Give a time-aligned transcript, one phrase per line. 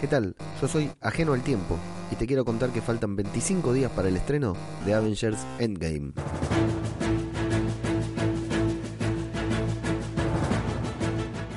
[0.00, 0.36] ¿Qué tal?
[0.60, 1.76] Yo soy Ajeno al Tiempo
[2.12, 4.54] y te quiero contar que faltan 25 días para el estreno
[4.86, 6.12] de Avengers Endgame.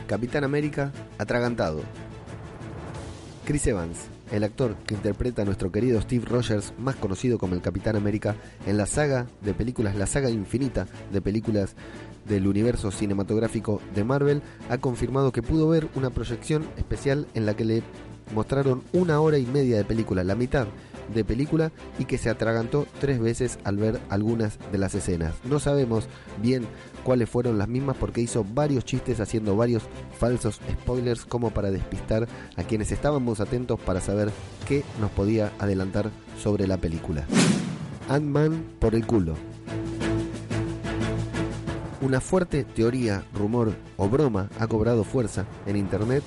[0.07, 1.81] Capitán América atragantado.
[3.45, 3.97] Chris Evans,
[4.31, 8.35] el actor que interpreta a nuestro querido Steve Rogers, más conocido como el Capitán América,
[8.65, 11.75] en la saga de películas, la saga infinita de películas
[12.27, 17.55] del universo cinematográfico de Marvel, ha confirmado que pudo ver una proyección especial en la
[17.55, 17.83] que le
[18.33, 20.67] mostraron una hora y media de película, la mitad
[21.13, 25.35] de película, y que se atragantó tres veces al ver algunas de las escenas.
[25.43, 26.05] No sabemos
[26.41, 26.65] bien
[27.03, 29.83] cuáles fueron las mismas porque hizo varios chistes haciendo varios
[30.17, 34.31] falsos spoilers como para despistar a quienes estábamos atentos para saber
[34.67, 36.11] qué nos podía adelantar
[36.41, 37.25] sobre la película.
[38.09, 39.35] Ant-Man por el culo.
[42.01, 46.23] Una fuerte teoría, rumor o broma ha cobrado fuerza en internet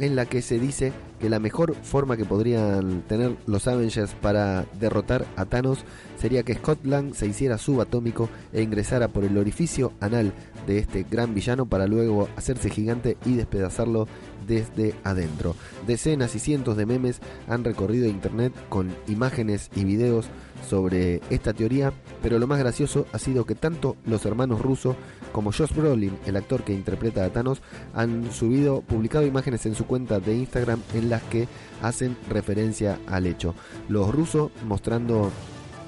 [0.00, 4.66] en la que se dice que la mejor forma que podrían tener los Avengers para
[4.80, 5.84] derrotar a Thanos
[6.18, 10.32] sería que Scott Lang se hiciera subatómico e ingresara por el orificio anal
[10.66, 14.08] de este gran villano para luego hacerse gigante y despedazarlo
[14.48, 15.54] desde adentro.
[15.86, 20.26] Decenas y cientos de memes han recorrido internet con imágenes y videos
[20.68, 24.96] sobre esta teoría, pero lo más gracioso ha sido que tanto los hermanos rusos
[25.32, 27.62] como Josh Brolin, el actor que interpreta a Thanos,
[27.94, 31.48] han subido, publicado imágenes en su cuenta de Instagram en las que
[31.82, 33.54] hacen referencia al hecho.
[33.88, 35.30] Los rusos mostrando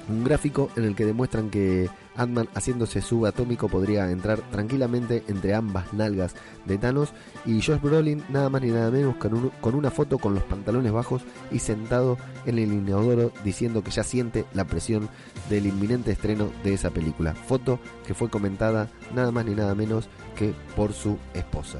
[0.09, 5.93] un gráfico en el que demuestran que Ant-Man haciéndose subatómico podría entrar tranquilamente entre ambas
[5.93, 7.13] nalgas de Thanos
[7.45, 10.91] y Josh Brolin nada más ni nada menos con, con una foto con los pantalones
[10.91, 15.09] bajos y sentado en el inodoro diciendo que ya siente la presión
[15.49, 17.33] del inminente estreno de esa película.
[17.33, 21.79] Foto que fue comentada nada más ni nada menos que por su esposa.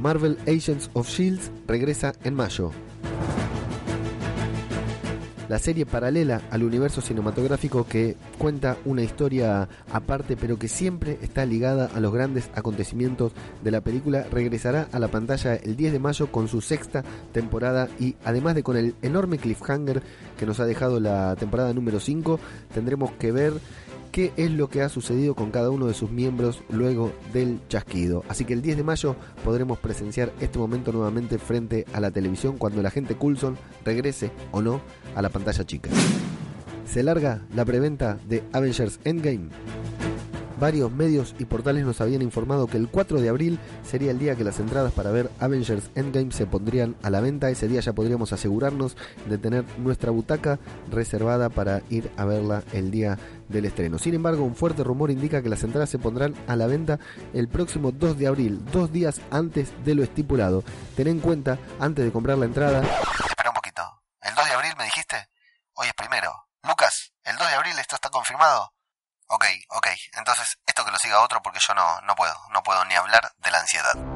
[0.00, 2.72] Marvel Agents of Shields regresa en mayo
[5.54, 11.46] la serie paralela al universo cinematográfico que cuenta una historia aparte pero que siempre está
[11.46, 13.30] ligada a los grandes acontecimientos
[13.62, 17.88] de la película, regresará a la pantalla el 10 de mayo con su sexta temporada
[18.00, 20.02] y además de con el enorme cliffhanger
[20.36, 22.40] que nos ha dejado la temporada número 5,
[22.74, 23.52] tendremos que ver
[24.14, 28.22] qué es lo que ha sucedido con cada uno de sus miembros luego del chasquido.
[28.28, 32.56] Así que el 10 de mayo podremos presenciar este momento nuevamente frente a la televisión
[32.56, 34.80] cuando la gente Coulson regrese o no
[35.16, 35.90] a la pantalla chica.
[36.86, 39.48] Se larga la preventa de Avengers Endgame.
[40.64, 44.34] Varios medios y portales nos habían informado que el 4 de abril sería el día
[44.34, 47.50] que las entradas para ver Avengers Endgame se pondrían a la venta.
[47.50, 50.58] Ese día ya podríamos asegurarnos de tener nuestra butaca
[50.90, 53.18] reservada para ir a verla el día
[53.50, 53.98] del estreno.
[53.98, 56.98] Sin embargo, un fuerte rumor indica que las entradas se pondrán a la venta
[57.34, 60.64] el próximo 2 de abril, dos días antes de lo estipulado.
[60.96, 62.80] Ten en cuenta, antes de comprar la entrada...
[63.28, 63.82] Espera un poquito.
[64.22, 65.28] ¿El 2 de abril me dijiste?
[65.74, 66.48] Hoy es primero.
[66.62, 68.73] Lucas, ¿el 2 de abril esto está confirmado?
[69.28, 69.86] Ok, ok.
[70.14, 72.34] Entonces, esto que lo siga otro porque yo no, no puedo.
[72.50, 74.13] No puedo ni hablar de la ansiedad.